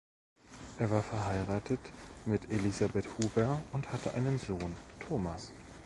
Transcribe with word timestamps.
Er 0.79 0.89
war 0.89 1.03
verheiratet 1.03 1.79
mit 2.25 2.49
Elisabeth 2.49 3.05
Huber 3.19 3.61
und 3.71 3.93
hatte 3.93 4.15
einen 4.15 4.39
Sohn, 4.39 4.75
Thomas. 5.07 5.51